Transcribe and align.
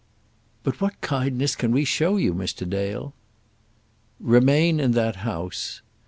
"But 0.63 0.81
what 0.81 0.99
kindness 1.01 1.55
can 1.55 1.71
we 1.71 1.85
show 1.85 2.17
you, 2.17 2.33
Mr. 2.33 2.67
Dale?" 2.67 3.13
"Remain 4.19 4.79
in 4.79 4.93
that 4.93 5.17
house." 5.17 5.83